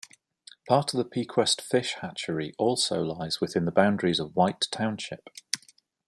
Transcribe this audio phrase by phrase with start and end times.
[0.67, 5.29] Part of the Pequest Fish Hatchery also lies within the boundaries of White Township.